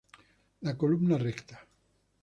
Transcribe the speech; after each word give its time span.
La 0.67 0.75
columna 0.85 1.19
recta. 1.27 1.63